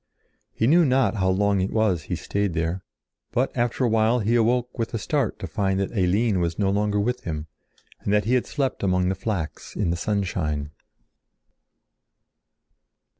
He 0.51 0.65
knew 0.65 0.83
not 0.83 1.17
how 1.17 1.29
long 1.29 1.61
it 1.61 1.69
was 1.69 2.05
he 2.09 2.15
stayed 2.15 2.55
there, 2.55 2.81
but 3.31 3.55
after 3.55 3.83
awhile 3.83 4.17
he 4.17 4.33
awoke 4.33 4.79
with 4.79 4.95
a 4.95 4.97
start 4.97 5.37
to 5.37 5.45
find 5.45 5.79
that 5.79 5.95
Eline 5.95 6.39
was 6.39 6.57
no 6.57 6.71
longer 6.71 6.99
with 6.99 7.21
him, 7.21 7.45
and 7.99 8.11
that 8.11 8.25
he 8.25 8.33
had 8.33 8.47
slept 8.47 8.81
among 8.81 9.09
the 9.09 9.13
flax 9.13 9.75
in 9.75 9.91
the 9.91 9.95
sunshine. 9.95 10.71